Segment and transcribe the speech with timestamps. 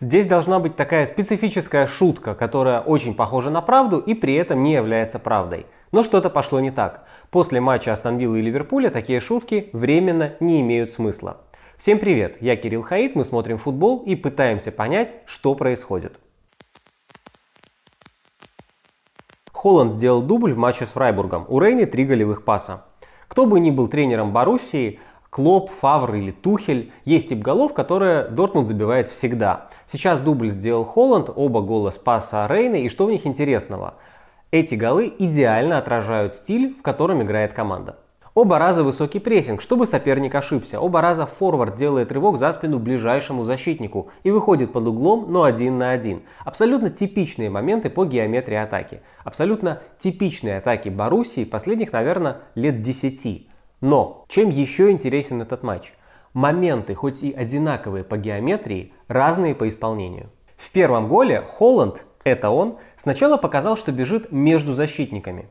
[0.00, 4.74] Здесь должна быть такая специфическая шутка, которая очень похожа на правду и при этом не
[4.74, 5.66] является правдой.
[5.90, 7.04] Но что-то пошло не так.
[7.30, 11.38] После матча Астон Виллы и Ливерпуля такие шутки временно не имеют смысла.
[11.76, 16.16] Всем привет, я Кирилл Хаид, мы смотрим футбол и пытаемся понять, что происходит.
[19.52, 21.44] Холланд сделал дубль в матче с Фрайбургом.
[21.48, 22.84] У Рейны три голевых паса.
[23.26, 25.00] Кто бы ни был тренером Боруссии,
[25.30, 29.68] Клоп, Фавр или Тухель, есть тип голов, которые Дортмунд забивает всегда.
[29.86, 33.94] Сейчас дубль сделал Холланд, оба гола с паса Рейны, и что в них интересного?
[34.50, 37.98] Эти голы идеально отражают стиль, в котором играет команда.
[38.32, 40.80] Оба раза высокий прессинг, чтобы соперник ошибся.
[40.80, 45.76] Оба раза форвард делает рывок за спину ближайшему защитнику и выходит под углом, но один
[45.76, 46.22] на один.
[46.44, 49.02] Абсолютно типичные моменты по геометрии атаки.
[49.24, 53.48] Абсолютно типичные атаки Боруссии последних, наверное, лет 10.
[53.80, 55.92] Но чем еще интересен этот матч?
[56.32, 60.30] Моменты, хоть и одинаковые по геометрии, разные по исполнению.
[60.56, 65.48] В первом голе Холланд, это он, сначала показал, что бежит между защитниками.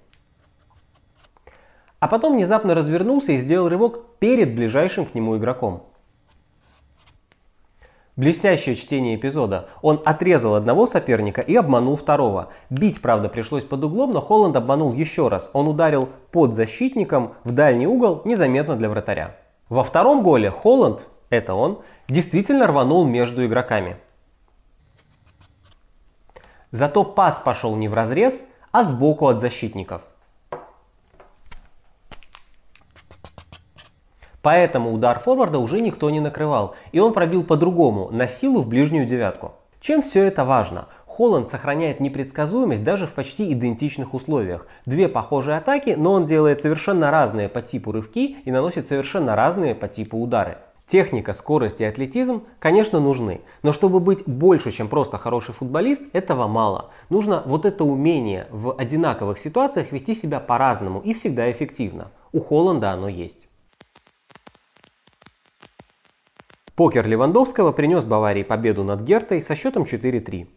[1.99, 5.83] А потом внезапно развернулся и сделал рывок перед ближайшим к нему игроком.
[8.17, 9.69] Блестящее чтение эпизода.
[9.83, 12.49] Он отрезал одного соперника и обманул второго.
[12.71, 15.51] Бить, правда, пришлось под углом, но Холланд обманул еще раз.
[15.53, 19.37] Он ударил под защитником в дальний угол, незаметно для вратаря.
[19.69, 23.97] Во втором голе Холланд, это он, действительно рванул между игроками.
[26.71, 30.01] Зато пас пошел не в разрез, а сбоку от защитников–
[34.47, 39.05] Поэтому удар форварда уже никто не накрывал, и он пробил по-другому, на силу в ближнюю
[39.05, 39.51] девятку.
[39.81, 40.87] Чем все это важно?
[41.05, 44.65] Холланд сохраняет непредсказуемость даже в почти идентичных условиях.
[44.85, 49.75] Две похожие атаки, но он делает совершенно разные по типу рывки и наносит совершенно разные
[49.75, 50.59] по типу удары.
[50.85, 56.47] Техника, скорость и атлетизм, конечно, нужны, но чтобы быть больше, чем просто хороший футболист, этого
[56.47, 56.91] мало.
[57.09, 62.11] Нужно вот это умение в одинаковых ситуациях вести себя по-разному и всегда эффективно.
[62.31, 63.46] У Холланда оно есть.
[66.77, 70.47] Покер Левандовского принес Баварии победу над Гертой со счетом 4-3.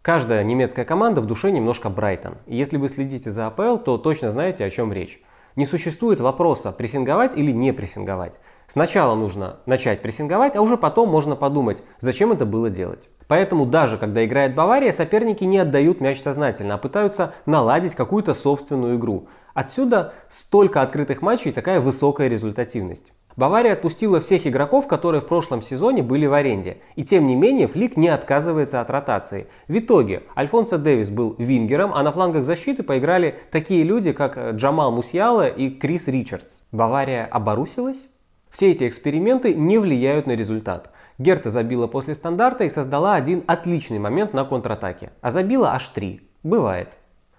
[0.00, 2.36] Каждая немецкая команда в душе немножко Брайтон.
[2.46, 5.20] Если вы следите за АПЛ, то точно знаете, о чем речь.
[5.56, 8.38] Не существует вопроса, прессинговать или не прессинговать.
[8.72, 13.10] Сначала нужно начать прессинговать, а уже потом можно подумать, зачем это было делать.
[13.28, 18.96] Поэтому даже когда играет Бавария, соперники не отдают мяч сознательно, а пытаются наладить какую-то собственную
[18.96, 19.28] игру.
[19.52, 23.12] Отсюда столько открытых матчей и такая высокая результативность.
[23.36, 26.78] Бавария отпустила всех игроков, которые в прошлом сезоне были в аренде.
[26.96, 29.48] И тем не менее Флик не отказывается от ротации.
[29.68, 34.92] В итоге Альфонсо Дэвис был вингером, а на флангах защиты поиграли такие люди, как Джамал
[34.92, 36.60] Мусьяла и Крис Ричардс.
[36.72, 38.08] Бавария оборусилась?
[38.52, 40.90] Все эти эксперименты не влияют на результат.
[41.18, 45.10] Герта забила после стандарта и создала один отличный момент на контратаке.
[45.22, 46.28] А забила аж три.
[46.42, 46.98] Бывает.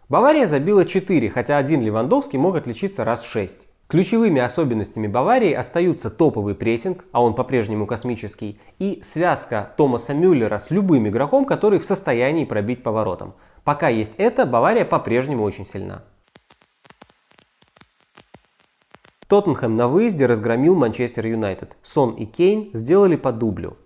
[0.09, 3.59] Бавария забила 4, хотя один Левандовский мог отличиться раз 6.
[3.87, 10.71] Ключевыми особенностями Баварии остаются топовый прессинг, а он по-прежнему космический, и связка Томаса Мюллера с
[10.71, 13.35] любым игроком, который в состоянии пробить поворотом.
[13.63, 16.03] Пока есть это, Бавария по-прежнему очень сильна.
[19.33, 21.75] Тоттенхэм на выезде разгромил Манчестер Юнайтед.
[21.81, 23.77] Сон и Кейн сделали по дублю.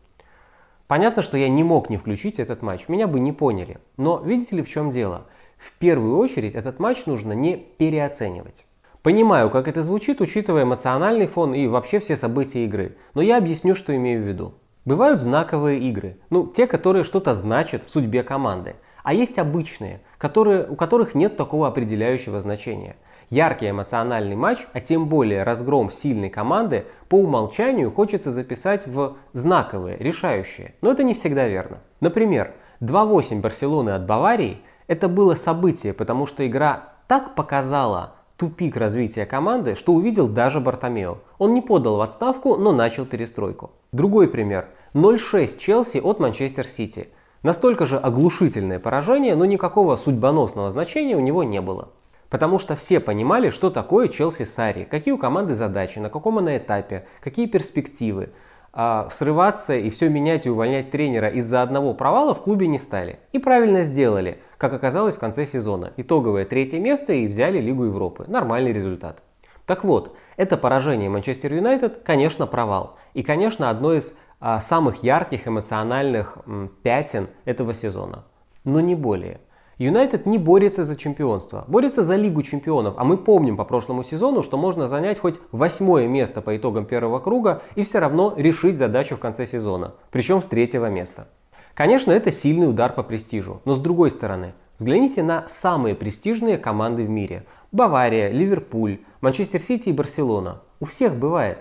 [0.88, 3.78] Понятно, что я не мог не включить этот матч, меня бы не поняли.
[3.96, 5.28] Но видите ли в чем дело?
[5.58, 8.66] В первую очередь этот матч нужно не переоценивать.
[9.02, 13.74] Понимаю, как это звучит, учитывая эмоциональный фон и вообще все события игры, но я объясню,
[13.74, 14.54] что имею в виду.
[14.84, 20.68] Бывают знаковые игры, ну, те, которые что-то значат в судьбе команды, а есть обычные, которые,
[20.68, 22.98] у которых нет такого определяющего значения.
[23.30, 29.98] Яркий эмоциональный матч, а тем более разгром сильной команды, по умолчанию хочется записать в знаковые,
[29.98, 30.76] решающие.
[30.82, 31.80] Но это не всегда верно.
[32.00, 39.26] Например, 2-8 Барселоны от Баварии– это было событие, потому что игра так показала тупик развития
[39.26, 41.18] команды, что увидел даже Бартомео.
[41.38, 43.72] Он не подал в отставку, но начал перестройку.
[43.92, 44.70] Другой пример.
[44.94, 47.10] 0-6 Челси от Манчестер Сити.
[47.44, 51.90] Настолько же оглушительное поражение, но никакого судьбоносного значения у него не было.
[52.30, 56.58] Потому что все понимали, что такое Челси Сари, какие у команды задачи, на каком она
[56.58, 58.30] этапе, какие перспективы.
[58.74, 63.20] А срываться и все менять и увольнять тренера из-за одного провала в клубе не стали.
[63.32, 65.94] И правильно сделали, как оказалось в конце сезона.
[65.98, 68.26] Итоговое третье место и взяли Лигу Европы.
[68.28, 69.24] Нормальный результат.
[69.66, 72.98] Так вот, это поражение Манчестер Юнайтед, конечно, провал.
[73.14, 78.26] И, конечно, одно из а, самых ярких эмоциональных м, пятен этого сезона.
[78.64, 79.40] Но не более.
[79.80, 82.96] Юнайтед не борется за чемпионство, борется за Лигу чемпионов.
[82.98, 87.20] А мы помним по прошлому сезону, что можно занять хоть восьмое место по итогам первого
[87.20, 89.94] круга и все равно решить задачу в конце сезона.
[90.10, 91.28] Причем с третьего места.
[91.76, 97.06] Конечно, это сильный удар по престижу, но с другой стороны, взгляните на самые престижные команды
[97.06, 97.46] в мире.
[97.72, 100.64] Бавария, Ливерпуль, Манчестер Сити и Барселона.
[100.80, 101.60] У всех бывает.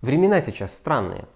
[0.00, 1.26] Времена сейчас странные.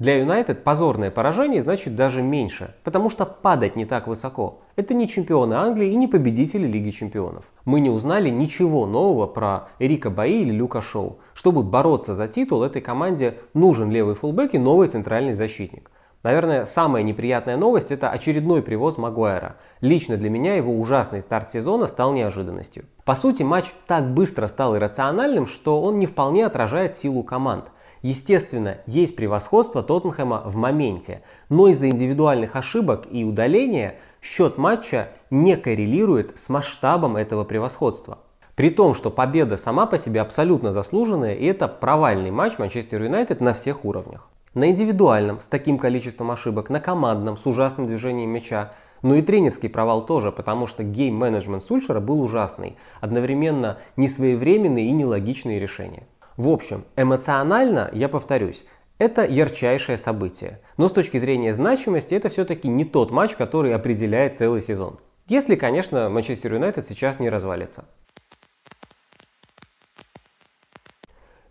[0.00, 4.62] Для Юнайтед позорное поражение значит даже меньше, потому что падать не так высоко.
[4.74, 7.44] Это не чемпионы Англии и не победители Лиги Чемпионов.
[7.64, 11.20] Мы не узнали ничего нового про Эрика Баи или Люка Шоу.
[11.32, 15.92] Чтобы бороться за титул, этой команде нужен левый фулбэк и новый центральный защитник.
[16.24, 19.56] Наверное, самая неприятная новость– это очередной привоз Магуайра.
[19.80, 22.86] Лично для меня его ужасный старт сезона стал неожиданностью.
[23.04, 27.66] По сути, матч так быстро стал иррациональным, что он не вполне отражает силу команд.
[28.04, 35.56] Естественно, есть превосходство Тоттенхэма в моменте, но из-за индивидуальных ошибок и удаления счет матча не
[35.56, 38.18] коррелирует с масштабом этого превосходства.
[38.56, 43.40] При том, что победа сама по себе абсолютно заслуженная, и это провальный матч Манчестер Юнайтед
[43.40, 44.28] на всех уровнях.
[44.52, 49.70] На индивидуальном, с таким количеством ошибок, на командном, с ужасным движением мяча, но и тренерский
[49.70, 56.02] провал тоже, потому что гейм-менеджмент Сульшера был ужасный, одновременно несвоевременные и нелогичные решения.
[56.36, 58.64] В общем, эмоционально, я повторюсь,
[58.98, 60.60] это ярчайшее событие.
[60.76, 64.98] Но с точки зрения значимости это все-таки не тот матч, который определяет целый сезон.
[65.28, 67.84] Если, конечно, Манчестер Юнайтед сейчас не развалится.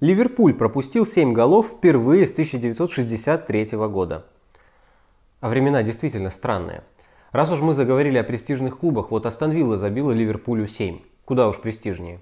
[0.02, 4.26] Ливерпуль пропустил 7 голов впервые с 1963 года.
[5.40, 6.84] А времена действительно странные.
[7.32, 11.00] Раз уж мы заговорили о престижных клубах, вот Астон Вилла забила Ливерпулю 7.
[11.24, 12.20] Куда уж престижнее.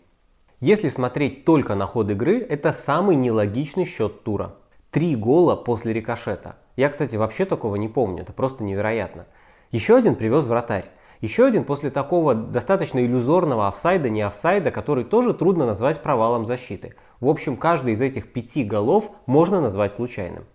[0.62, 4.54] Если смотреть только на ход игры, это самый нелогичный счет тура.
[4.92, 6.56] Три гола после рикошета.
[6.76, 9.26] Я, кстати, вообще такого не помню, это просто невероятно.
[9.72, 10.86] Еще один привез вратарь.
[11.20, 16.94] Еще один после такого достаточно иллюзорного офсайда, не офсайда, который тоже трудно назвать провалом защиты.
[17.20, 20.46] В общем, каждый из этих пяти голов можно назвать случайным.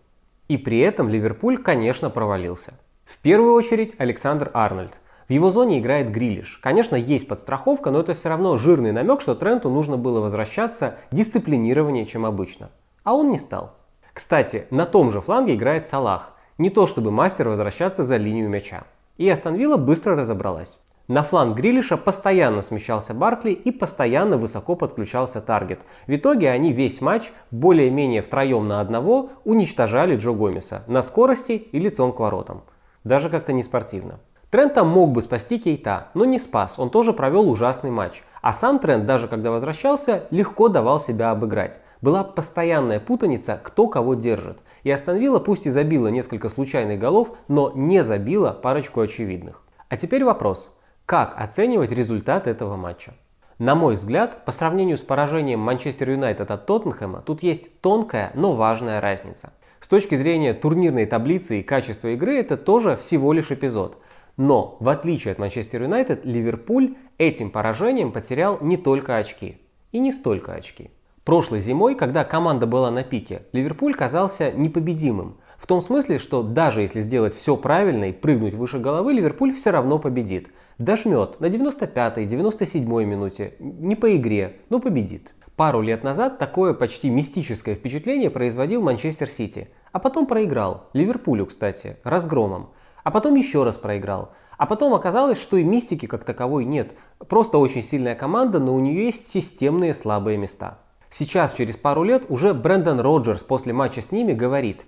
[0.47, 2.75] И при этом Ливерпуль, конечно, провалился.
[3.05, 5.01] В первую очередь Александр Арнольд.
[5.29, 6.61] В его зоне играет Грилиш.
[6.63, 12.07] Конечно, есть подстраховка, но это все равно жирный намек, что Тренту нужно было возвращаться дисциплинированнее,
[12.07, 12.71] чем обычно.
[13.03, 13.75] А он не стал.
[14.13, 16.33] Кстати, на том же фланге играет Салах.
[16.59, 18.85] Не то чтобы мастер возвращаться за линию мяча.
[19.17, 20.79] И Астон Вилла быстро разобралась.
[21.09, 25.81] На фланг Грилиша постоянно смещался Баркли и постоянно высоко подключался Таргет.
[26.07, 31.79] В итоге они весь матч более-менее втроем на одного уничтожали Джо Гомеса на скорости и
[31.79, 32.63] лицом к воротам.
[33.05, 34.19] Даже как-то не спортивно.
[34.57, 38.23] Трента мог бы спасти Кейта, но не спас, он тоже провел ужасный матч.
[38.41, 41.79] А сам Трент, даже когда возвращался, легко давал себя обыграть.
[42.01, 44.57] Была постоянная путаница, кто кого держит.
[44.83, 49.61] И Астон пусть и забила несколько случайных голов, но не забила парочку очевидных.
[49.91, 50.75] А теперь вопрос.
[51.05, 53.13] Как оценивать результат этого матча?
[53.59, 58.55] На мой взгляд, по сравнению с поражением Манчестер Юнайтед от Тоттенхэма, тут есть тонкая, но
[58.55, 59.53] важная разница.
[59.81, 63.99] С точки зрения турнирной таблицы и качества игры, это тоже всего лишь эпизод.
[64.37, 69.59] Но, в отличие от Манчестер Юнайтед, Ливерпуль этим поражением потерял не только очки.
[69.93, 70.91] И не столько очки.
[71.25, 75.39] Прошлой зимой, когда команда была на пике, Ливерпуль казался непобедимым.
[75.59, 79.71] В том смысле, что даже если сделать все правильно и прыгнуть выше головы, Ливерпуль все
[79.71, 80.51] равно победит.
[80.79, 85.33] Дожмет на 95-й, 97-й минуте, не по игре, но победит.
[85.57, 91.97] Пару лет назад такое почти мистическое впечатление производил Манчестер Сити, а потом проиграл, Ливерпулю, кстати,
[92.05, 92.69] разгромом
[93.07, 94.33] а потом еще раз проиграл.
[94.59, 96.91] А потом оказалось, что и мистики как таковой нет.
[97.29, 100.81] Просто очень сильная команда, но у нее есть системные слабые места.
[101.09, 104.87] Сейчас, через пару лет, уже Брэндон Роджерс после матча с ними говорит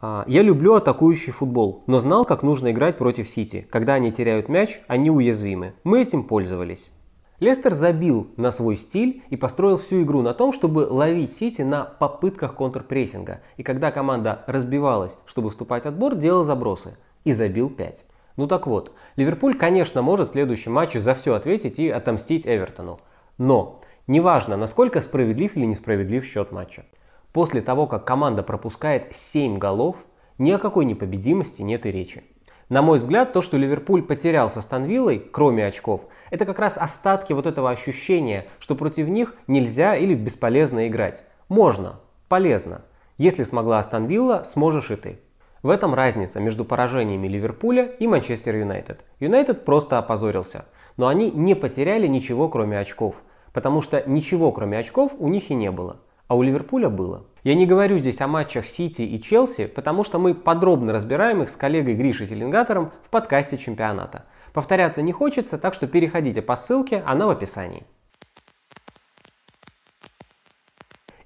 [0.00, 3.66] «А, «Я люблю атакующий футбол, но знал, как нужно играть против Сити.
[3.72, 5.74] Когда они теряют мяч, они уязвимы.
[5.82, 6.90] Мы этим пользовались».
[7.40, 11.82] Лестер забил на свой стиль и построил всю игру на том, чтобы ловить Сити на
[11.82, 13.40] попытках контрпрессинга.
[13.56, 18.04] И когда команда разбивалась, чтобы вступать в отбор, делал забросы и забил 5.
[18.36, 23.00] Ну так вот, Ливерпуль, конечно, может в следующем матче за все ответить и отомстить Эвертону.
[23.36, 26.86] Но неважно, насколько справедлив или несправедлив счет матча.
[27.32, 30.06] После того, как команда пропускает 7 голов,
[30.38, 32.22] ни о какой непобедимости нет и речи.
[32.68, 37.32] На мой взгляд, то, что Ливерпуль потерял со Станвиллой, кроме очков, это как раз остатки
[37.32, 41.24] вот этого ощущения, что против них нельзя или бесполезно играть.
[41.48, 42.82] Можно, полезно.
[43.18, 44.08] Если смогла Астон
[44.44, 45.20] сможешь и ты.
[45.66, 49.00] В этом разница между поражениями Ливерпуля и Манчестер Юнайтед.
[49.18, 50.64] Юнайтед просто опозорился,
[50.96, 53.16] но они не потеряли ничего кроме очков,
[53.52, 55.96] потому что ничего кроме очков у них и не было,
[56.28, 57.24] а у Ливерпуля было.
[57.42, 61.48] Я не говорю здесь о матчах Сити и Челси, потому что мы подробно разбираем их
[61.48, 64.26] с коллегой Гришей Теленгатором в подкасте чемпионата.
[64.52, 67.82] Повторяться не хочется, так что переходите по ссылке, она в описании.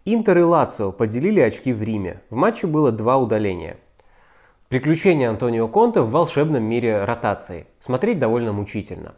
[0.06, 2.22] Интер и Лацио поделили очки в Риме.
[2.30, 3.76] В матче было два удаления.
[4.70, 7.66] Приключения Антонио Конте в волшебном мире ротации.
[7.80, 9.16] Смотреть довольно мучительно.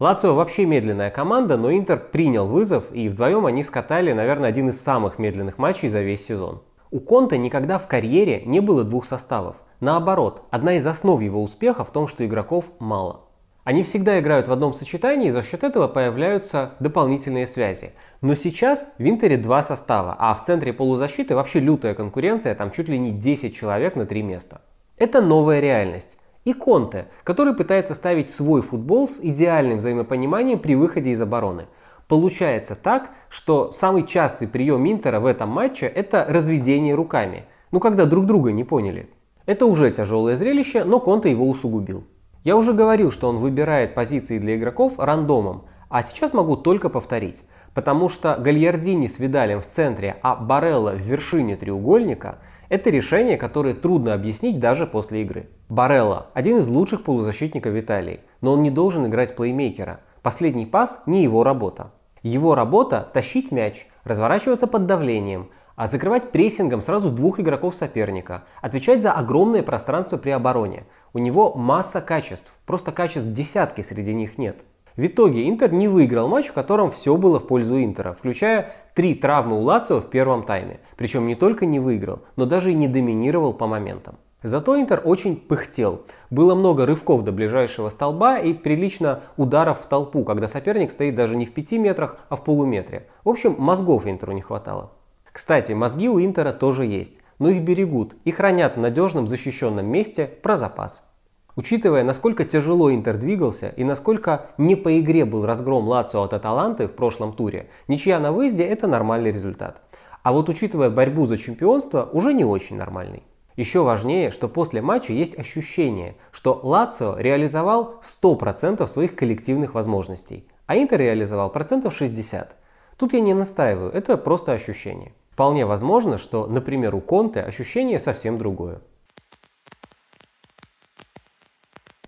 [0.00, 4.80] Лацио вообще медленная команда, но Интер принял вызов, и вдвоем они скатали, наверное, один из
[4.80, 6.62] самых медленных матчей за весь сезон.
[6.90, 9.56] У Конте никогда в карьере не было двух составов.
[9.78, 13.24] Наоборот, одна из основ его успеха в том, что игроков мало.
[13.64, 17.92] Они всегда играют в одном сочетании, и за счет этого появляются дополнительные связи.
[18.22, 22.88] Но сейчас в Интере два состава, а в центре полузащиты вообще лютая конкуренция, там чуть
[22.88, 24.62] ли не 10 человек на три места.
[24.96, 26.16] Это новая реальность.
[26.44, 31.66] И Конте, который пытается ставить свой футбол с идеальным взаимопониманием при выходе из обороны.
[32.06, 37.46] Получается так, что самый частый прием Интера в этом матче это разведение руками.
[37.72, 39.08] Ну когда друг друга не поняли.
[39.46, 42.04] Это уже тяжелое зрелище, но Конте его усугубил.
[42.44, 47.42] Я уже говорил, что он выбирает позиции для игроков рандомом, а сейчас могу только повторить.
[47.72, 52.38] Потому что Гальярдини с Видалем в центре, а Барелла в вершине треугольника–
[52.74, 55.48] это решение, которое трудно объяснить даже после игры.
[55.68, 60.00] Барелла– один из лучших полузащитников Италии, но он не должен играть плеймейкера.
[60.22, 61.92] Последний пас– не его работа.
[62.22, 69.02] Его работа– тащить мяч, разворачиваться под давлением, а закрывать прессингом сразу двух игроков соперника, отвечать
[69.02, 74.64] за огромное пространство при обороне, у него масса качеств, просто качеств десятки среди них нет.
[74.96, 79.14] В итоге Интер не выиграл матч, в котором все было в пользу Интера, включая три
[79.14, 80.80] травмы у Лацио в первом тайме.
[80.96, 84.16] Причем не только не выиграл, но даже и не доминировал по моментам.
[84.42, 86.02] Зато Интер очень пыхтел.
[86.30, 91.36] Было много рывков до ближайшего столба и прилично ударов в толпу, когда соперник стоит даже
[91.36, 93.08] не в 5 метрах, а в полуметре.
[93.24, 94.92] В общем, мозгов Интеру не хватало.
[95.32, 100.26] Кстати, мозги у Интера тоже есть но их берегут и хранят в надежном защищенном месте
[100.42, 101.10] про запас.
[101.56, 106.88] Учитывая, насколько тяжело Интер двигался и насколько не по игре был разгром Лацио от Аталанты
[106.88, 109.80] в прошлом туре, ничья на выезде– это нормальный результат.
[110.24, 113.22] А вот учитывая борьбу за чемпионство, уже не очень нормальный.
[113.56, 120.76] Еще важнее, что после матча есть ощущение, что Лацио реализовал 100% своих коллективных возможностей, а
[120.76, 122.48] Интер реализовал процентов 60%.
[122.96, 125.12] Тут я не настаиваю, это просто ощущение.
[125.30, 128.80] Вполне возможно, что, например, у Конте ощущение совсем другое.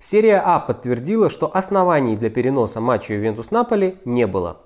[0.09, 4.59] Серия А подтвердила, что оснований для переноса матча Ювентус-Наполи не было.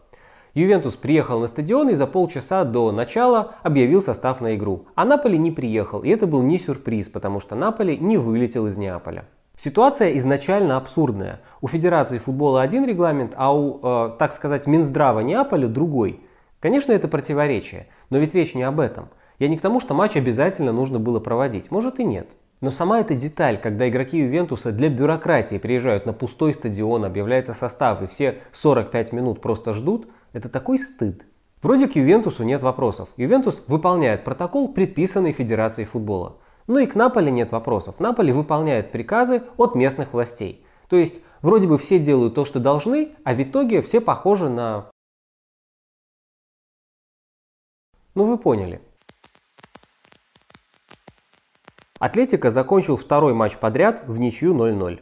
[0.52, 4.84] Ювентус приехал на стадион и за полчаса до начала объявил состав на игру.
[4.94, 8.76] А Наполи не приехал, и это был не сюрприз, потому что Наполи не вылетел из
[8.76, 9.24] Неаполя.
[9.56, 11.40] Ситуация изначально абсурдная.
[11.62, 16.20] У Федерации футбола один регламент, а у, э, так сказать, Минздрава Неаполя другой.
[16.60, 19.08] Конечно, это противоречие, но ведь речь не об этом.
[19.38, 21.70] Я не к тому, что матч обязательно нужно было проводить.
[21.70, 22.28] Может и нет.
[22.60, 28.02] Но сама эта деталь, когда игроки Ювентуса для бюрократии приезжают на пустой стадион, объявляется состав
[28.02, 31.24] и все 45 минут просто ждут, это такой стыд.
[31.62, 33.08] Вроде к Ювентусу нет вопросов.
[33.16, 36.36] Ювентус выполняет протокол, предписанный Федерацией футбола.
[36.66, 37.98] Но и к Наполе нет вопросов.
[37.98, 40.64] Наполе выполняет приказы от местных властей.
[40.88, 44.90] То есть вроде бы все делают то, что должны, а в итоге все похожи на
[48.14, 48.80] Ну вы поняли.
[52.00, 55.00] Атлетика закончил второй матч подряд в ничью 0-0.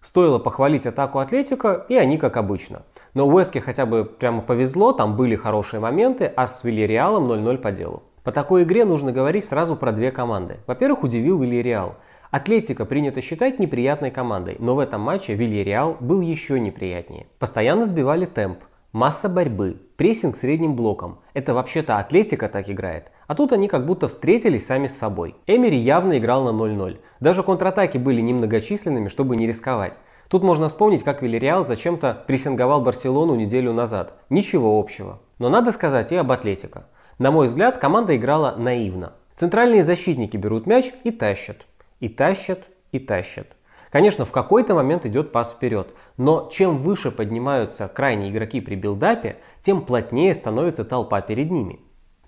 [0.00, 2.82] Стоило похвалить атаку Атлетика, и они как обычно.
[3.14, 7.72] Но Уэске хотя бы прямо повезло, там были хорошие моменты, а с Вильяреалом 0-0 по
[7.72, 8.04] делу.
[8.22, 10.58] По такой игре нужно говорить сразу про две команды.
[10.68, 11.96] Во-первых, удивил Вильяреал.
[12.30, 17.26] Атлетика принято считать неприятной командой, но в этом матче Вильяреал был еще неприятнее.
[17.40, 18.60] Постоянно сбивали темп,
[18.94, 21.18] Масса борьбы, прессинг средним блоком.
[21.32, 23.10] Это вообще-то Атлетика так играет.
[23.26, 25.34] А тут они как будто встретились сами с собой.
[25.46, 26.98] Эмери явно играл на 0-0.
[27.20, 29.98] Даже контратаки были немногочисленными, чтобы не рисковать.
[30.28, 34.14] Тут можно вспомнить, как Вильяреал зачем-то прессинговал Барселону неделю назад.
[34.30, 35.20] Ничего общего.
[35.38, 36.86] Но надо сказать и об Атлетико.
[37.18, 39.12] На мой взгляд, команда играла наивно.
[39.34, 41.66] Центральные защитники берут мяч и тащат.
[42.00, 42.60] И тащат,
[42.92, 43.48] и тащат.
[43.90, 49.36] Конечно, в какой-то момент идет пас вперед, но чем выше поднимаются крайние игроки при билдапе,
[49.60, 51.78] тем плотнее становится толпа перед ними.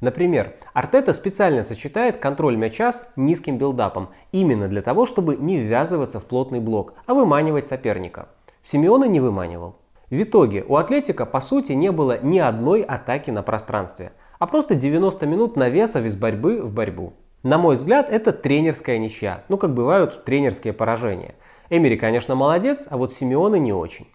[0.00, 6.20] Например, Артета специально сочетает контроль мяча с низким билдапом, именно для того, чтобы не ввязываться
[6.20, 8.28] в плотный блок, а выманивать соперника.
[8.62, 9.76] Симеоне не выманивал.
[10.10, 14.74] В итоге у Атлетика по сути не было ни одной атаки на пространстве, а просто
[14.74, 17.14] 90 минут навеса из борьбы в борьбу.
[17.42, 21.34] На мой взгляд, это тренерская ничья, ну как бывают тренерские поражения–
[21.68, 24.06] Эмери, конечно, молодец, а вот Симеоне не очень.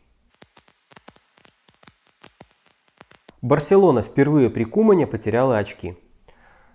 [3.41, 5.95] Барселона впервые при Кумане потеряла очки.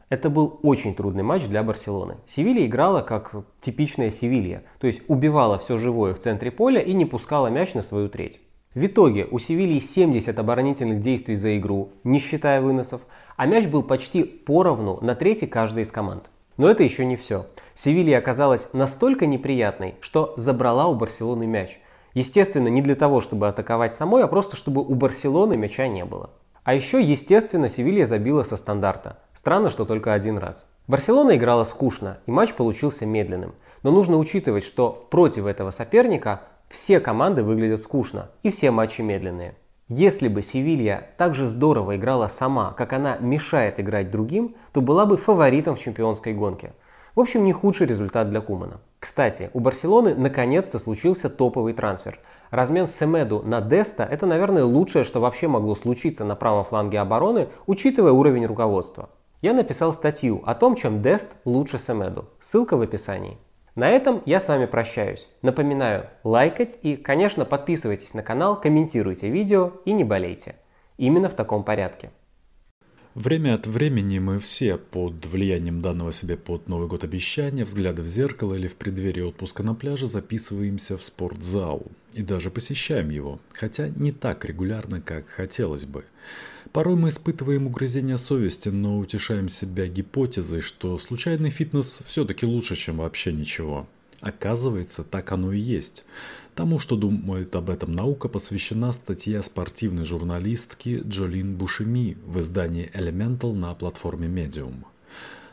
[0.08, 2.16] Это был очень трудный матч для Барселоны.
[2.26, 7.04] Севилья играла как типичная Севилья, то есть убивала все живое в центре поля и не
[7.04, 8.40] пускала мяч на свою треть.
[8.74, 13.02] В итоге у Севильи 70 оборонительных действий за игру, не считая выносов,
[13.36, 16.30] а мяч был почти поровну на трети каждой из команд.
[16.56, 17.46] Но это еще не все.
[17.74, 21.78] Севилья оказалась настолько неприятной, что забрала у Барселоны мяч.
[22.14, 26.30] Естественно, не для того, чтобы атаковать самой, а просто чтобы у Барселоны мяча не было.
[26.66, 29.18] А еще, естественно, Севилья забила со стандарта.
[29.32, 30.68] Странно, что только один раз.
[30.88, 33.54] Барселона играла скучно, и матч получился медленным.
[33.84, 39.54] Но нужно учитывать, что против этого соперника все команды выглядят скучно, и все матчи медленные.
[39.86, 45.06] Если бы Севилья так же здорово играла сама, как она мешает играть другим, то была
[45.06, 46.72] бы фаворитом в чемпионской гонке.
[47.14, 48.80] В общем, не худший результат для Кумана.
[48.98, 52.18] Кстати, у Барселоны наконец-то случился топовый трансфер.
[52.50, 57.48] Размен Семеду на Деста– это, наверное, лучшее, что вообще могло случиться на правом фланге обороны,
[57.66, 59.10] учитывая уровень руководства.
[59.42, 62.26] Я написал статью о том, чем Дест лучше Семеду.
[62.40, 63.38] Ссылка в описании.
[63.74, 65.28] На этом я с вами прощаюсь.
[65.42, 70.56] Напоминаю, лайкать и, конечно, подписывайтесь на канал, комментируйте видео и не болейте.
[70.96, 72.10] Именно в таком порядке.
[73.16, 78.06] Время от времени мы все под влиянием данного себе под Новый год обещания, взгляда в
[78.06, 83.88] зеркало или в преддверии отпуска на пляже записываемся в спортзал и даже посещаем его, хотя
[83.88, 86.04] не так регулярно, как хотелось бы.
[86.72, 92.98] Порой мы испытываем угрызение совести, но утешаем себя гипотезой, что случайный фитнес все-таки лучше, чем
[92.98, 93.88] вообще ничего.
[94.20, 96.04] Оказывается, так оно и есть.
[96.56, 103.52] Тому, что думает об этом наука, посвящена статья спортивной журналистки Джолин Бушеми в издании Elemental
[103.52, 104.84] на платформе Medium.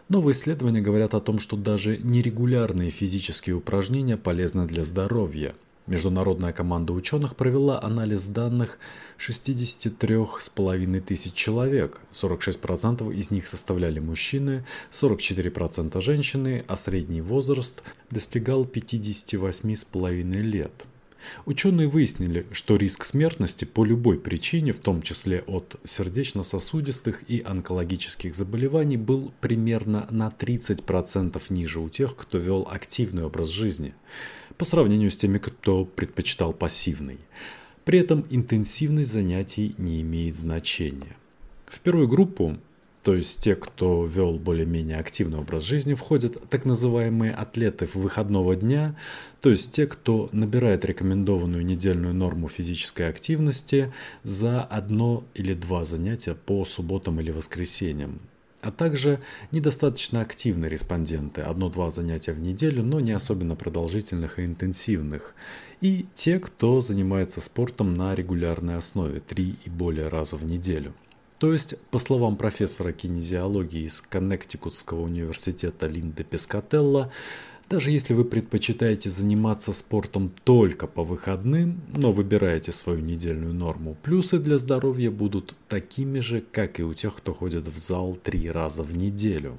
[0.08, 5.56] Новые исследования говорят о том, что даже нерегулярные физические упражнения полезны для здоровья–
[5.86, 8.80] Международная команда ученых провела анализ данных
[9.18, 12.00] 63,5 тысяч человек.
[12.14, 20.86] 46% из них составляли мужчины, 44% женщины, а средний возраст достигал 58,5 лет.
[21.46, 28.36] Ученые выяснили, что риск смертности по любой причине, в том числе от сердечно-сосудистых и онкологических
[28.36, 33.94] заболеваний, был примерно на 30% ниже у тех, кто вел активный образ жизни,
[34.58, 37.20] по сравнению с теми, кто предпочитал пассивный.
[37.86, 41.18] При этом интенсивность занятий не имеет значения.
[41.66, 42.58] В первую группу
[43.04, 48.96] то есть те, кто вел более-менее активный образ жизни, входят так называемые атлеты выходного дня,
[49.42, 53.92] то есть те, кто набирает рекомендованную недельную норму физической активности
[54.24, 58.22] за одно или два занятия по субботам или воскресеньям.
[58.62, 59.20] А также
[59.52, 65.36] недостаточно активные респонденты, одно-два занятия в неделю, но не особенно продолжительных и интенсивных,
[65.82, 70.94] и те, кто занимается спортом на регулярной основе, три и более раза в неделю.
[71.44, 77.12] То есть, по словам профессора кинезиологии из Коннектикутского университета Линды Пескателла,
[77.70, 84.40] даже если вы предпочитаете заниматься спортом только по выходным, но выбираете свою недельную норму, плюсы
[84.40, 88.84] для здоровья будут такими же, как и у тех, кто ходит в зал три раза
[88.84, 89.58] в неделю.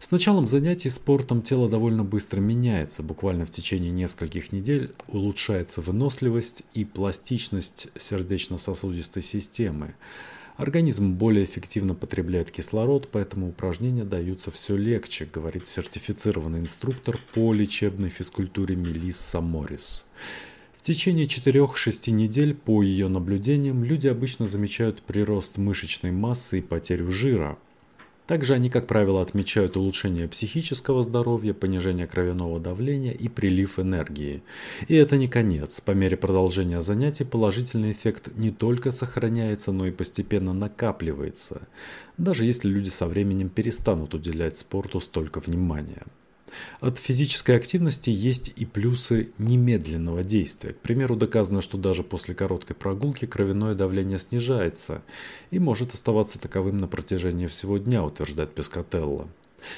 [0.00, 6.62] С началом занятий спортом тело довольно быстро меняется, буквально в течение нескольких недель улучшается выносливость
[6.72, 9.94] и пластичность сердечно-сосудистой системы,
[10.56, 18.10] Организм более эффективно потребляет кислород, поэтому упражнения даются все легче, говорит сертифицированный инструктор по лечебной
[18.10, 20.06] физкультуре Мелисса Моррис.
[20.76, 27.10] В течение 4-6 недель по ее наблюдениям люди обычно замечают прирост мышечной массы и потерю
[27.10, 27.58] жира–
[28.26, 34.42] также они, как правило, отмечают улучшение психического здоровья, понижение кровяного давления и прилив энергии.
[34.88, 35.80] И это не конец.
[35.80, 41.62] По мере продолжения занятий положительный эффект не только сохраняется, но и постепенно накапливается,
[42.16, 46.02] даже если люди со временем перестанут уделять спорту столько внимания.
[46.80, 50.72] От физической активности есть и плюсы немедленного действия.
[50.72, 55.02] К примеру, доказано, что даже после короткой прогулки кровяное давление снижается
[55.50, 59.28] и может оставаться таковым на протяжении всего дня, утверждает Пескателло.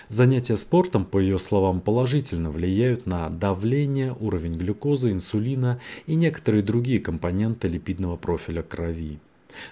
[0.09, 7.01] Занятия спортом, по ее словам, положительно влияют на давление, уровень глюкозы, инсулина и некоторые другие
[7.01, 9.21] компоненты липидного профиля крови.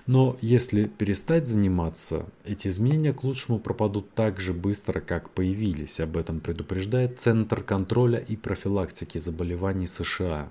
[0.07, 6.01] Но если перестать заниматься, эти изменения к лучшему пропадут так же быстро, как появились.
[6.01, 10.51] Об этом предупреждает Центр контроля и профилактики заболеваний США.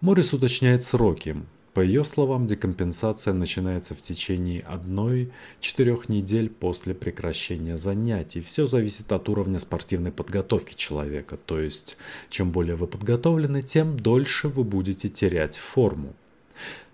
[0.00, 1.36] Моррис уточняет сроки.
[1.74, 8.40] По ее словам, декомпенсация начинается в течение одной-четырех недель после прекращения занятий.
[8.42, 11.36] Все зависит от уровня спортивной подготовки человека.
[11.36, 11.96] То есть,
[12.30, 16.14] чем более вы подготовлены, тем дольше вы будете терять форму.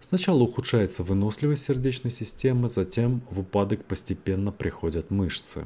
[0.01, 5.65] Сначала ухудшается выносливость сердечной системы, затем в упадок постепенно приходят мышцы.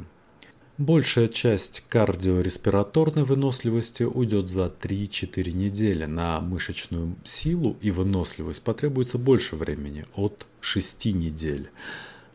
[0.77, 6.05] Большая часть кардиореспираторной выносливости уйдет за 3-4 недели.
[6.05, 11.71] На мышечную силу и выносливость потребуется больше времени, от 6 недель.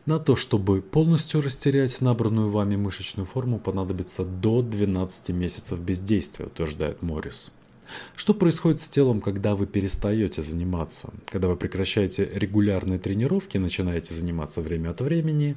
[0.06, 7.02] На то, чтобы полностью растерять набранную вами мышечную форму, понадобится до 12 месяцев бездействия, утверждает
[7.02, 7.52] Моррис.
[8.16, 11.10] Что происходит с телом, когда вы перестаете заниматься?
[11.26, 15.56] Когда вы прекращаете регулярные тренировки, начинаете заниматься время от времени,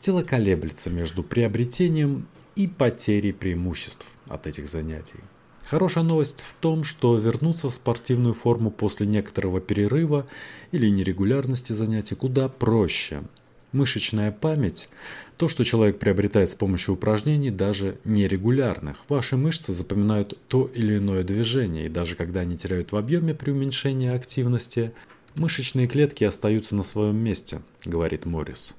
[0.00, 5.20] тело колеблется между приобретением и потерей преимуществ от этих занятий.
[5.64, 10.26] Хорошая новость в том, что вернуться в спортивную форму после некоторого перерыва
[10.70, 13.24] или нерегулярности занятий куда проще.
[13.72, 14.88] Мышечная память–
[15.36, 19.04] то, что человек приобретает с помощью упражнений, даже нерегулярных.
[19.08, 23.50] Ваши мышцы запоминают то или иное движение, и даже когда они теряют в объеме при
[23.50, 24.92] уменьшении активности,
[25.34, 28.74] мышечные клетки остаются на своем месте, говорит Моррис.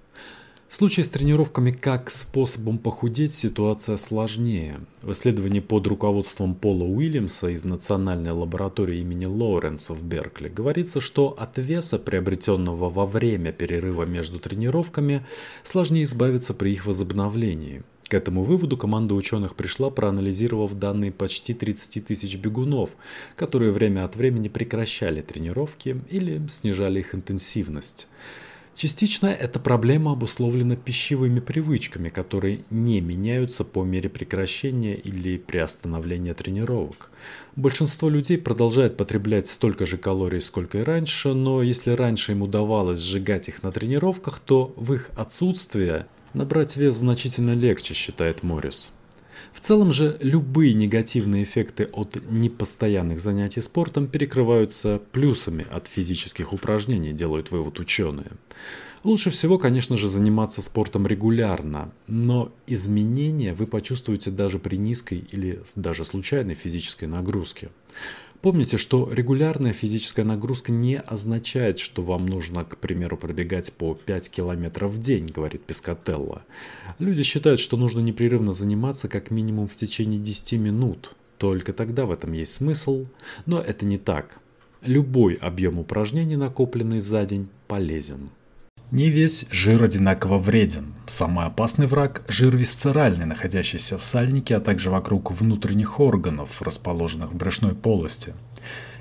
[0.69, 4.81] В случае с тренировками как способом похудеть ситуация сложнее.
[5.01, 11.29] В исследовании под руководством Пола Уильямса из Национальной лаборатории имени Лоуренса в Беркли говорится, что
[11.29, 15.25] от веса, приобретенного во время перерыва между тренировками,
[15.63, 17.83] сложнее избавиться при их возобновлении.
[18.09, 22.89] К этому выводу команда ученых пришла, проанализировав данные почти 30 тысяч бегунов,
[23.37, 28.07] которые время от времени прекращали тренировки или снижали их интенсивность.
[28.77, 37.09] Частично эта проблема обусловлена пищевыми привычками, которые не меняются по мере прекращения или приостановления тренировок.
[37.55, 42.99] Большинство людей продолжает потреблять столько же калорий, сколько и раньше, но если раньше им удавалось
[42.99, 48.91] сжигать их на тренировках, то в их отсутствие набрать вес значительно легче, считает Моррис.
[49.53, 57.13] В целом же любые негативные эффекты от непостоянных занятий спортом перекрываются плюсами от физических упражнений,
[57.13, 58.31] делают вывод ученые.
[59.07, 65.61] Лучше всего, конечно же, заниматься спортом регулярно, но изменения вы почувствуете даже при низкой или
[65.77, 67.69] даже случайной физической нагрузке.
[68.41, 74.29] Помните, что регулярная физическая нагрузка не означает, что вам нужно, к примеру, пробегать по 5
[74.29, 76.43] километров в день, говорит Пескателло.
[76.99, 81.15] Люди считают, что нужно непрерывно заниматься как минимум в течение 10 минут.
[81.37, 83.05] Только тогда в этом есть смысл,
[83.45, 84.41] но это не так.
[84.81, 88.31] Любой объем упражнений, накопленный за день, полезен.
[88.89, 90.93] Не весь жир одинаково вреден.
[91.07, 97.35] Самый опасный враг– жир висцеральный, находящийся в сальнике, а также вокруг внутренних органов, расположенных в
[97.35, 98.33] брюшной полости.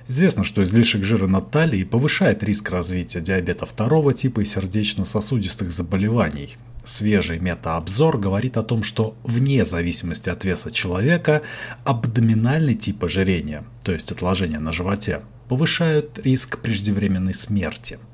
[0.08, 6.56] Известно, что излишек жира на талии повышает риск развития диабета второго типа и сердечно-сосудистых заболеваний.
[6.84, 11.42] Свежий метаобзор говорит о том, что вне зависимости от веса человека
[11.84, 18.00] абдоминальный тип ожирения, то есть отложения на животе, повышают риск преждевременной смерти–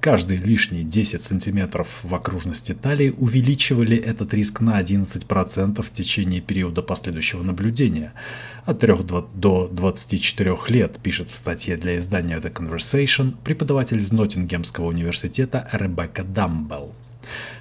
[0.00, 6.82] Каждые лишние 10 сантиметров в окружности талии увеличивали этот риск на 11% в течение периода
[6.82, 8.12] последующего наблюдения.
[8.64, 8.94] От 3
[9.34, 16.22] до 24 лет, пишет в статье для издания The Conversation преподаватель из Ноттингемского университета Ребекка
[16.22, 16.94] Дамбелл.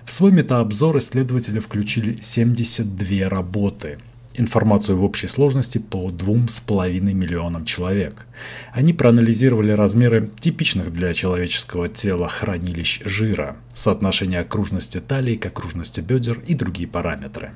[0.05, 3.99] В свой метаобзор исследователи включили 72 работы–
[4.35, 8.25] информацию в общей сложности по 2,5 миллионам человек.
[8.71, 16.39] Они проанализировали размеры типичных для человеческого тела хранилищ жира, соотношение окружности талии к окружности бедер
[16.47, 17.51] и другие параметры.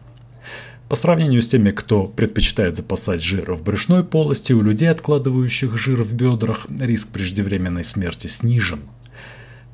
[0.89, 6.01] По сравнению с теми, кто предпочитает запасать жир в брюшной полости, у людей, откладывающих жир
[6.01, 8.81] в бедрах, риск преждевременной смерти снижен.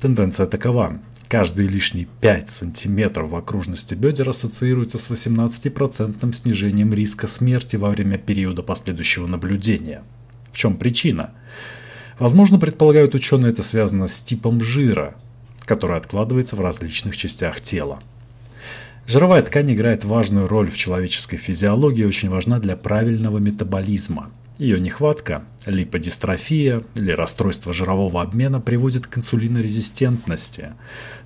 [0.00, 0.98] Тенденция такова.
[1.28, 8.18] Каждые лишние 5 см в окружности бедер ассоциируется с 18% снижением риска смерти во время
[8.18, 10.04] периода последующего наблюдения.
[10.52, 11.32] В чем причина?
[12.18, 15.16] Возможно, предполагают ученые, это связано с типом жира,
[15.64, 18.00] который откладывается в различных частях тела.
[19.06, 24.78] Жировая ткань играет важную роль в человеческой физиологии и очень важна для правильного метаболизма– ее
[24.78, 30.74] нехватка, липодистрофия или расстройство жирового обмена приводит к инсулинорезистентности,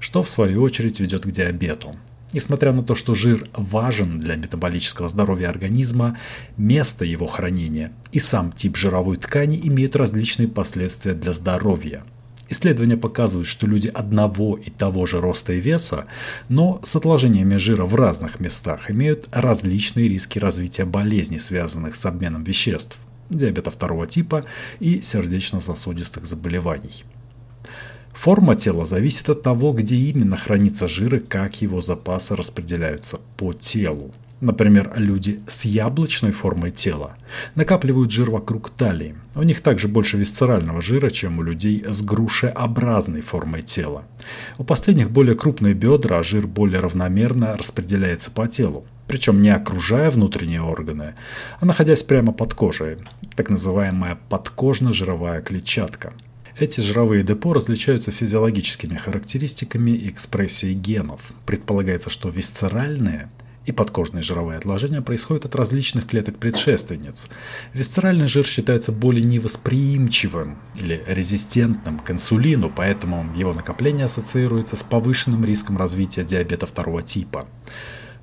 [0.01, 1.97] что в свою очередь ведет к диабету.
[2.33, 6.19] Несмотря на то, что жир важен для метаболического здоровья организма,
[6.57, 12.05] место его хранения и сам тип жировой ткани имеют различные последствия для здоровья.
[12.51, 16.07] Исследования показывают, что люди одного и того же роста и веса,
[16.49, 22.45] но с отложениями жира в разных местах имеют различные риски развития болезней, связанных с обменом
[22.45, 22.99] веществ
[23.31, 24.45] диабета второго типа
[24.81, 27.05] и сердечно-сосудистых заболеваний.
[28.13, 33.53] Форма тела зависит от того, где именно хранится жир и как его запасы распределяются по
[33.53, 34.13] телу.
[34.41, 37.17] Например, люди с яблочной формой тела
[37.57, 39.17] накапливают жир вокруг талии.
[39.35, 44.05] У них также больше висцерального жира, чем у людей с грушеобразной формой тела.
[44.57, 48.85] У последних более крупные бедра, а жир более равномерно распределяется по телу.
[49.09, 51.15] Причем не окружая внутренние органы,
[51.59, 52.99] а находясь прямо под кожей,
[53.35, 56.13] так называемая подкожно-жировая клетчатка–
[56.59, 61.33] Эти жировые депо различаются физиологическими характеристиками и экспрессией генов.
[61.47, 63.31] Предполагается, что висцеральные
[63.65, 67.29] и подкожные жировые отложения происходят от различных клеток предшественниц.
[67.75, 75.45] Висцеральный жир считается более невосприимчивым или резистентным к инсулину, поэтому его накопление ассоциируется с повышенным
[75.45, 77.47] риском развития диабета второго типа.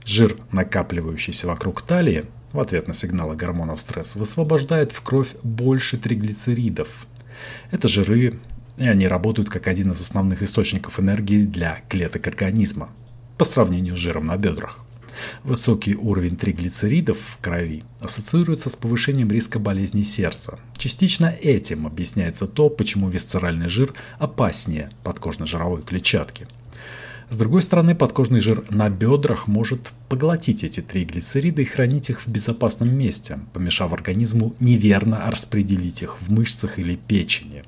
[0.05, 7.07] Жир, накапливающийся вокруг талии, в ответ на сигналы гормонов стресс, высвобождает в кровь больше триглицеридов.
[7.71, 8.39] Это жиры,
[8.77, 12.89] и они работают как один из основных источников энергии для клеток организма
[13.37, 14.79] по сравнению с жиром на бедрах.
[15.43, 20.59] Высокий уровень триглицеридов в крови ассоциируется с повышением риска болезней сердца.
[20.77, 26.47] Частично этим объясняется то, почему висцеральный жир опаснее подкожно-жировой клетчатки.
[27.29, 32.27] С другой стороны, подкожный жир на бедрах может поглотить эти триглицериды и хранить их в
[32.27, 37.63] безопасном месте, помешав организму неверно распределить их в мышцах или печени.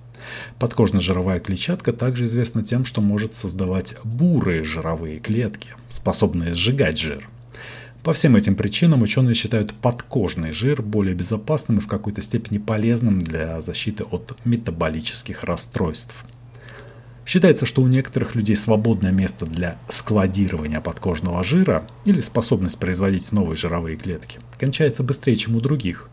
[0.59, 7.27] Подкожно-жировая клетчатка также известна тем, что может создавать бурые жировые клетки, способные сжигать жир.
[8.03, 13.21] По всем этим причинам ученые считают подкожный жир более безопасным и в какой-то степени полезным
[13.21, 16.15] для защиты от метаболических расстройств.
[17.27, 23.57] Считается, что у некоторых людей свободное место для складирования подкожного жира или способность производить новые
[23.57, 26.09] жировые клетки кончается быстрее, чем у других.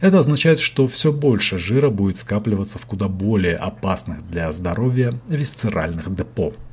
[0.00, 6.12] Это означает, что все больше жира будет скапливаться в куда более опасных для здоровья висцеральных
[6.14, 6.54] депо–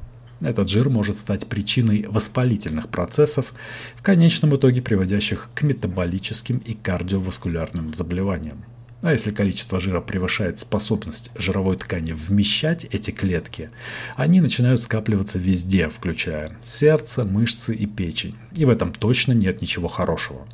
[0.41, 3.53] этот жир может стать причиной воспалительных процессов,
[3.95, 8.63] в конечном итоге приводящих к метаболическим и кардиоваскулярным заболеваниям.
[9.01, 13.69] А если количество жира превышает способность жировой ткани вмещать эти клетки,
[14.15, 18.35] они начинают скапливаться везде, включая сердце, мышцы и печень.
[18.55, 20.47] И в этом точно нет ничего хорошего.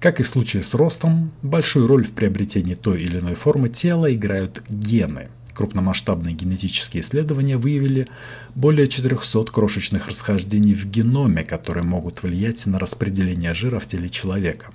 [0.00, 4.12] Как и в случае с ростом, большую роль в приобретении той или иной формы тела
[4.12, 5.28] играют гены–
[5.58, 8.06] Крупномасштабные генетические исследования выявили
[8.54, 14.70] более 400 крошечных расхождений в геноме, которые могут влиять на распределение жира в теле человека.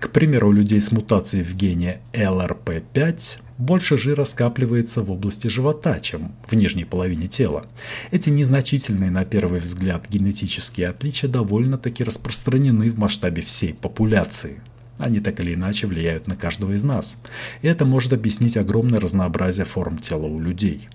[0.00, 5.98] К примеру, у людей с мутацией в гене LRP5 больше жира скапливается в области живота,
[6.00, 7.66] чем в нижней половине тела.
[8.10, 14.60] Эти незначительные на первый взгляд генетические отличия довольно-таки распространены в масштабе всей популяции–
[14.98, 17.18] они так или иначе влияют на каждого из нас.
[17.62, 20.88] И это может объяснить огромное разнообразие форм тела у людей.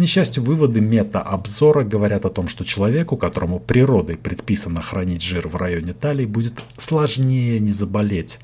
[0.00, 5.92] Несчастью, выводы мета-обзора говорят о том, что человеку, которому природой предписано хранить жир в районе
[5.92, 8.38] талии, будет сложнее не заболеть,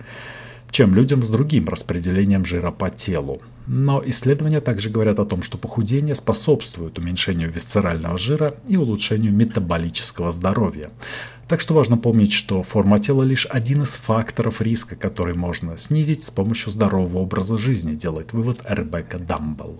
[0.71, 3.40] чем людям с другим распределением жира по телу.
[3.66, 10.33] Но исследования также говорят о том, что похудение способствует уменьшению висцерального жира и улучшению метаболического
[10.33, 10.90] здоровья.
[11.49, 16.23] Так что важно помнить, что форма тела лишь один из факторов риска, который можно снизить
[16.23, 19.75] с помощью здорового образа жизни, делает вывод Ребекка Дамбл.